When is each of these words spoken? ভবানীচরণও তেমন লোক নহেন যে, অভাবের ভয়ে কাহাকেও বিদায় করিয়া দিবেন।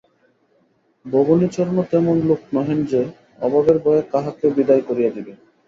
ভবানীচরণও 1.05 1.83
তেমন 1.91 2.15
লোক 2.21 2.41
নহেন 2.53 2.79
যে, 2.85 3.01
অভাবের 3.41 3.77
ভয়ে 3.79 4.03
কাহাকেও 4.11 4.55
বিদায় 4.57 4.83
করিয়া 4.87 5.11
দিবেন। 5.11 5.37